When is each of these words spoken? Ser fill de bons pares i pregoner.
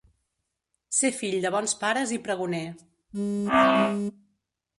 Ser 0.99 1.11
fill 1.17 1.37
de 1.43 1.51
bons 1.57 1.75
pares 1.83 2.15
i 2.17 2.19
pregoner. 2.25 2.63